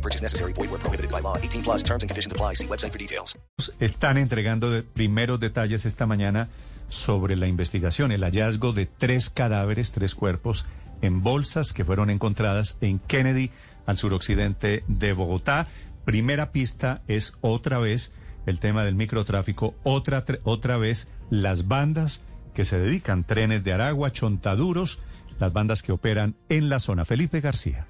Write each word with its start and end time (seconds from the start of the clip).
No 0.00 0.02
purchase 0.02 0.22
necessary. 0.22 0.54
Void 0.54 0.70
where 0.70 0.80
prohibited 0.80 1.10
by 1.10 1.20
law. 1.20 1.36
18 1.36 1.62
plus 1.62 1.84
terms 1.84 2.02
and 2.02 2.08
conditions 2.08 2.32
apply. 2.32 2.54
See 2.54 2.66
website 2.66 2.92
for 2.92 2.98
details. 2.98 3.38
Están 3.80 4.16
entregando 4.16 4.70
de 4.70 4.82
primeros 4.82 5.38
detalles 5.40 5.84
esta 5.84 6.06
mañana 6.06 6.48
sobre 6.88 7.36
la 7.36 7.46
investigación, 7.46 8.10
el 8.10 8.24
hallazgo 8.24 8.72
de 8.72 8.86
tres 8.86 9.28
cadáveres, 9.28 9.92
tres 9.92 10.14
cuerpos 10.14 10.64
en 11.02 11.22
bolsas 11.22 11.72
que 11.72 11.84
fueron 11.84 12.08
encontradas 12.10 12.78
en 12.80 12.98
Kennedy, 12.98 13.50
al 13.86 13.98
suroccidente 13.98 14.84
de 14.88 15.12
Bogotá. 15.12 15.68
Primera 16.04 16.50
pista 16.50 17.02
es 17.06 17.34
otra 17.42 17.78
vez 17.78 18.12
el 18.46 18.58
tema 18.58 18.84
del 18.84 18.94
microtráfico, 18.94 19.74
otra, 19.82 20.24
otra 20.44 20.78
vez 20.78 21.10
las 21.28 21.68
bandas 21.68 22.22
que 22.54 22.64
se 22.64 22.78
dedican, 22.78 23.24
trenes 23.24 23.62
de 23.64 23.74
Aragua, 23.74 24.12
chontaduros, 24.12 24.98
las 25.38 25.52
bandas 25.52 25.82
que 25.82 25.92
operan 25.92 26.36
en 26.48 26.70
la 26.70 26.80
zona. 26.80 27.04
Felipe 27.04 27.40
García. 27.40 27.86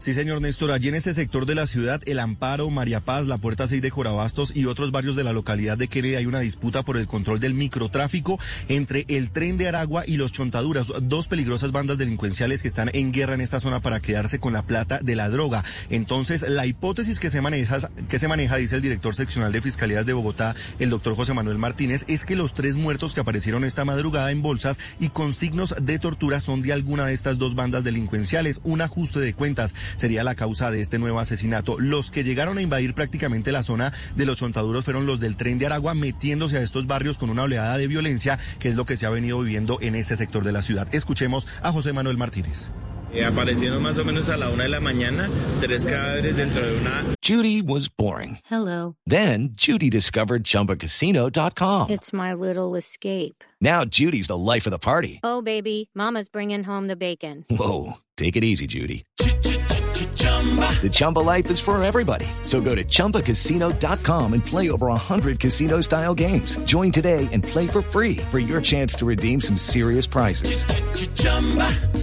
Sí, 0.00 0.14
señor 0.14 0.40
Néstor, 0.40 0.70
allí 0.70 0.88
en 0.88 0.94
ese 0.94 1.12
sector 1.12 1.44
de 1.44 1.54
la 1.54 1.66
ciudad, 1.66 2.00
El 2.06 2.20
Amparo, 2.20 2.70
María 2.70 3.00
Paz, 3.00 3.26
la 3.26 3.36
Puerta 3.36 3.66
6 3.66 3.82
de 3.82 3.90
Corabastos 3.90 4.50
y 4.56 4.64
otros 4.64 4.92
barrios 4.92 5.14
de 5.14 5.24
la 5.24 5.34
localidad 5.34 5.76
de 5.76 5.88
Kennedy 5.88 6.14
hay 6.14 6.24
una 6.24 6.40
disputa 6.40 6.82
por 6.82 6.96
el 6.96 7.06
control 7.06 7.38
del 7.38 7.52
microtráfico 7.52 8.40
entre 8.68 9.04
el 9.08 9.30
tren 9.30 9.58
de 9.58 9.68
Aragua 9.68 10.04
y 10.06 10.16
los 10.16 10.32
Chontaduras, 10.32 10.90
dos 11.02 11.28
peligrosas 11.28 11.70
bandas 11.70 11.98
delincuenciales 11.98 12.62
que 12.62 12.68
están 12.68 12.88
en 12.94 13.12
guerra 13.12 13.34
en 13.34 13.42
esta 13.42 13.60
zona 13.60 13.80
para 13.80 14.00
quedarse 14.00 14.40
con 14.40 14.54
la 14.54 14.62
plata 14.62 15.00
de 15.02 15.16
la 15.16 15.28
droga. 15.28 15.64
Entonces, 15.90 16.48
la 16.48 16.64
hipótesis 16.64 17.20
que 17.20 17.28
se 17.28 17.42
maneja, 17.42 17.76
que 18.08 18.18
se 18.18 18.26
maneja, 18.26 18.56
dice 18.56 18.76
el 18.76 18.82
director 18.82 19.14
seccional 19.14 19.52
de 19.52 19.60
Fiscalías 19.60 20.06
de 20.06 20.14
Bogotá, 20.14 20.56
el 20.78 20.88
doctor 20.88 21.14
José 21.14 21.34
Manuel 21.34 21.58
Martínez, 21.58 22.06
es 22.08 22.24
que 22.24 22.36
los 22.36 22.54
tres 22.54 22.76
muertos 22.76 23.12
que 23.12 23.20
aparecieron 23.20 23.64
esta 23.66 23.84
madrugada 23.84 24.30
en 24.30 24.40
bolsas 24.40 24.78
y 24.98 25.10
con 25.10 25.34
signos 25.34 25.74
de 25.78 25.98
tortura 25.98 26.40
son 26.40 26.62
de 26.62 26.72
alguna 26.72 27.04
de 27.04 27.12
estas 27.12 27.36
dos 27.36 27.54
bandas 27.54 27.84
delincuenciales. 27.84 28.62
Un 28.64 28.80
ajuste 28.80 29.20
de 29.20 29.34
cuentas 29.34 29.74
sería 29.96 30.24
la 30.24 30.34
causa 30.34 30.70
de 30.70 30.80
este 30.80 30.98
nuevo 30.98 31.20
asesinato. 31.20 31.78
Los 31.78 32.10
que 32.10 32.24
llegaron 32.24 32.58
a 32.58 32.62
invadir 32.62 32.94
prácticamente 32.94 33.52
la 33.52 33.62
zona 33.62 33.92
de 34.16 34.26
los 34.26 34.38
chontaduros 34.38 34.84
fueron 34.84 35.06
los 35.06 35.20
del 35.20 35.36
tren 35.36 35.58
de 35.58 35.66
Aragua 35.66 35.94
metiéndose 35.94 36.58
a 36.58 36.62
estos 36.62 36.86
barrios 36.86 37.18
con 37.18 37.30
una 37.30 37.42
oleada 37.42 37.78
de 37.78 37.88
violencia, 37.88 38.38
que 38.58 38.68
es 38.68 38.74
lo 38.74 38.86
que 38.86 38.96
se 38.96 39.06
ha 39.06 39.10
venido 39.10 39.40
viviendo 39.40 39.78
en 39.80 39.94
este 39.94 40.16
sector 40.16 40.44
de 40.44 40.52
la 40.52 40.62
ciudad. 40.62 40.88
Escuchemos 40.92 41.46
a 41.62 41.72
José 41.72 41.92
Manuel 41.92 42.16
Martínez. 42.16 42.70
Eh, 43.12 43.24
aparecieron 43.24 43.82
más 43.82 43.98
o 43.98 44.04
menos 44.04 44.28
a 44.28 44.36
la 44.36 44.50
una 44.50 44.62
de 44.64 44.68
la 44.68 44.78
mañana 44.78 45.28
tres 45.60 45.84
cadáveres 45.84 46.36
dentro 46.36 46.64
de 46.64 46.76
una 46.78 47.04
Judy 47.22 47.60
was 47.60 47.88
boring. 47.88 48.38
Hello. 48.44 48.96
Then 49.06 49.50
Judy 49.54 49.90
discovered 49.90 50.44
ChumbaCasino.com. 50.44 51.90
It's 51.90 52.12
my 52.12 52.32
little 52.32 52.76
escape. 52.76 53.44
Now 53.60 53.84
Judy's 53.84 54.26
the 54.26 54.36
life 54.36 54.66
of 54.66 54.70
the 54.70 54.78
party. 54.78 55.20
Oh, 55.22 55.42
baby, 55.42 55.90
Mama's 55.94 56.28
bringing 56.28 56.64
home 56.64 56.88
the 56.88 56.96
bacon. 56.96 57.44
Whoa, 57.50 57.98
take 58.16 58.36
it 58.36 58.44
easy, 58.44 58.66
Judy. 58.66 59.04
The 60.40 60.88
Chumba 60.90 61.18
life 61.18 61.50
is 61.50 61.60
for 61.60 61.82
everybody. 61.82 62.26
So 62.42 62.62
go 62.62 62.74
to 62.74 62.82
ChumbaCasino.com 62.82 64.32
and 64.32 64.44
play 64.44 64.70
over 64.70 64.86
100 64.86 65.38
casino 65.38 65.82
style 65.82 66.14
games. 66.14 66.56
Join 66.64 66.90
today 66.90 67.28
and 67.32 67.42
play 67.42 67.66
for 67.66 67.82
free 67.82 68.16
for 68.30 68.38
your 68.38 68.62
chance 68.62 68.94
to 68.94 69.04
redeem 69.04 69.42
some 69.42 69.58
serious 69.58 70.06
prizes. 70.06 70.64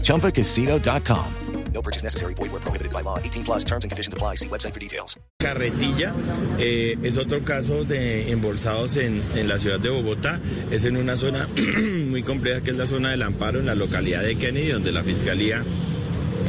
ChumbaCasino.com. 0.03 1.33
No 1.73 1.81
purchase 1.81 2.03
necessary. 2.03 2.33
Void 2.33 2.51
where 2.51 2.61
prohibited 2.61 2.91
by 2.91 3.01
law. 3.01 3.19
18 3.19 3.43
plus 3.43 3.63
terms 3.63 3.83
and 3.83 3.91
conditions 3.91 4.13
apply. 4.13 4.35
See 4.35 4.49
website 4.49 4.73
for 4.73 4.79
details. 4.79 5.19
carretilla. 5.37 6.13
Eh, 6.57 6.97
es 7.03 7.17
otro 7.17 7.43
caso 7.43 7.83
de 7.85 8.31
embolsados 8.31 8.97
en, 8.97 9.21
en 9.35 9.47
la 9.47 9.59
ciudad 9.59 9.79
de 9.79 9.89
Bogotá. 9.89 10.39
Es 10.71 10.85
en 10.85 10.97
una 10.97 11.15
zona 11.17 11.47
muy 12.09 12.23
compleja 12.23 12.61
que 12.61 12.71
es 12.71 12.77
la 12.77 12.87
zona 12.87 13.11
del 13.11 13.21
Amparo, 13.21 13.59
en 13.59 13.67
la 13.67 13.75
localidad 13.75 14.23
de 14.23 14.35
Kennedy, 14.35 14.69
donde 14.69 14.91
la 14.91 15.03
Fiscalía 15.03 15.63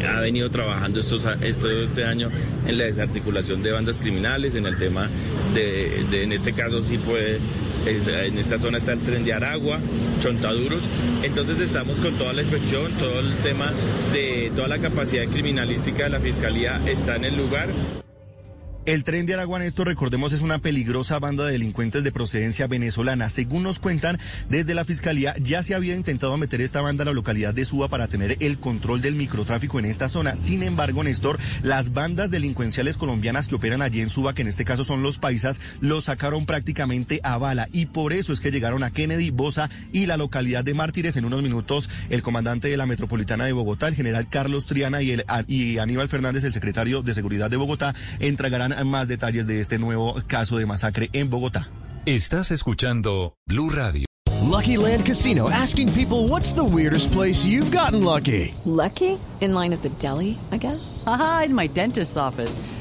ha 0.06 0.20
venido 0.20 0.50
trabajando 0.50 1.00
estos, 1.00 1.26
esto, 1.42 1.70
este 1.70 2.04
año 2.04 2.30
en 2.66 2.78
la 2.78 2.84
desarticulación 2.84 3.62
de 3.62 3.72
bandas 3.72 3.98
criminales, 3.98 4.54
en 4.54 4.66
el 4.66 4.76
tema 4.78 5.08
de, 5.54 6.04
de- 6.10 6.22
en 6.24 6.32
este 6.32 6.52
caso 6.52 6.82
sí 6.82 6.98
puede, 6.98 7.38
en 7.86 8.38
esta 8.38 8.58
zona 8.58 8.78
está 8.78 8.92
el 8.92 9.00
tren 9.00 9.24
de 9.24 9.32
Aragua, 9.32 9.78
Chontaduros, 10.20 10.82
entonces 11.22 11.58
estamos 11.60 11.98
con 12.00 12.12
toda 12.14 12.32
la 12.32 12.42
inspección, 12.42 12.92
todo 12.98 13.20
el 13.20 13.32
tema 13.42 13.70
de 14.12 14.50
toda 14.54 14.68
la 14.68 14.78
capacidad 14.78 15.24
criminalística 15.26 16.04
de 16.04 16.10
la 16.10 16.20
Fiscalía 16.20 16.80
está 16.86 17.16
en 17.16 17.24
el 17.24 17.36
lugar. 17.36 17.68
El 18.88 19.04
tren 19.04 19.26
de 19.26 19.34
Aragua, 19.34 19.58
Néstor, 19.58 19.86
recordemos, 19.86 20.32
es 20.32 20.40
una 20.40 20.60
peligrosa 20.60 21.18
banda 21.18 21.44
de 21.44 21.52
delincuentes 21.52 22.04
de 22.04 22.10
procedencia 22.10 22.66
venezolana. 22.68 23.28
Según 23.28 23.62
nos 23.64 23.80
cuentan, 23.80 24.18
desde 24.48 24.72
la 24.72 24.86
fiscalía 24.86 25.34
ya 25.42 25.62
se 25.62 25.74
había 25.74 25.94
intentado 25.94 26.34
meter 26.38 26.62
esta 26.62 26.80
banda 26.80 27.02
a 27.02 27.04
la 27.04 27.12
localidad 27.12 27.52
de 27.52 27.66
Suba 27.66 27.88
para 27.88 28.08
tener 28.08 28.38
el 28.40 28.58
control 28.58 29.02
del 29.02 29.14
microtráfico 29.14 29.78
en 29.78 29.84
esta 29.84 30.08
zona. 30.08 30.36
Sin 30.36 30.62
embargo, 30.62 31.04
Néstor, 31.04 31.38
las 31.62 31.92
bandas 31.92 32.30
delincuenciales 32.30 32.96
colombianas 32.96 33.46
que 33.46 33.56
operan 33.56 33.82
allí 33.82 34.00
en 34.00 34.08
Suba, 34.08 34.34
que 34.34 34.40
en 34.40 34.48
este 34.48 34.64
caso 34.64 34.86
son 34.86 35.02
los 35.02 35.18
paisas, 35.18 35.60
los 35.82 36.04
sacaron 36.04 36.46
prácticamente 36.46 37.20
a 37.24 37.36
bala. 37.36 37.68
Y 37.72 37.84
por 37.84 38.14
eso 38.14 38.32
es 38.32 38.40
que 38.40 38.50
llegaron 38.50 38.82
a 38.84 38.90
Kennedy, 38.90 39.28
Bosa 39.28 39.68
y 39.92 40.06
la 40.06 40.16
localidad 40.16 40.64
de 40.64 40.72
Mártires. 40.72 41.18
En 41.18 41.26
unos 41.26 41.42
minutos, 41.42 41.90
el 42.08 42.22
comandante 42.22 42.68
de 42.68 42.78
la 42.78 42.86
metropolitana 42.86 43.44
de 43.44 43.52
Bogotá, 43.52 43.86
el 43.88 43.96
general 43.96 44.30
Carlos 44.30 44.64
Triana 44.64 45.02
y, 45.02 45.10
el, 45.10 45.26
y 45.46 45.76
Aníbal 45.76 46.08
Fernández, 46.08 46.44
el 46.44 46.54
secretario 46.54 47.02
de 47.02 47.12
Seguridad 47.12 47.50
de 47.50 47.58
Bogotá, 47.58 47.94
entregarán 48.18 48.77
más 48.84 49.08
detalles 49.08 49.46
de 49.46 49.60
este 49.60 49.78
nuevo 49.78 50.14
caso 50.26 50.58
de 50.58 50.66
masacre 50.66 51.10
en 51.12 51.30
Bogotá. 51.30 51.70
Estás 52.06 52.50
escuchando 52.50 53.34
Blue 53.46 53.70
Radio. 53.70 54.06
Lucky 54.48 54.76
Land 54.76 55.04
Casino 55.04 55.50
asking 55.50 55.92
people 55.92 56.26
what's 56.28 56.52
the 56.52 56.64
weirdest 56.64 57.12
place 57.12 57.44
you've 57.44 57.70
gotten 57.70 58.02
lucky? 58.02 58.54
Lucky? 58.64 59.18
In 59.40 59.52
line 59.52 59.72
at 59.72 59.82
the 59.82 59.90
deli, 60.00 60.38
I 60.50 60.56
guess? 60.56 61.02
Aha, 61.06 61.44
in 61.46 61.54
my 61.54 61.68
dentist's 61.68 62.16
office. 62.16 62.58